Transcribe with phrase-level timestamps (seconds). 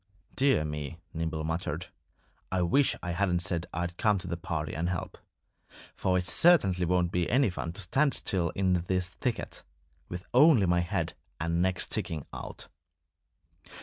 [0.35, 1.89] "Dear me!" Nimble muttered.
[2.51, 5.15] "I wish I hadn't said I'd come to the party and help.
[5.95, 9.63] For it certainly won't be any fun to stand still in this thicket,
[10.09, 12.67] with only my head and neck sticking out."